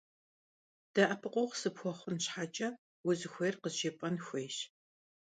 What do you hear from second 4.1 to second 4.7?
xuêyş.